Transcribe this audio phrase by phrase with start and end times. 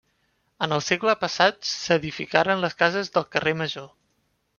[0.67, 3.87] En el segle passat s'edificaren les cases del Carrer Major.